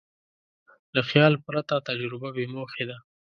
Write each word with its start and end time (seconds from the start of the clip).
له 0.95 1.01
خیال 1.09 1.33
پرته 1.45 1.75
تجربه 1.87 2.29
بېموخې 2.35 2.83
ده. 2.89 2.97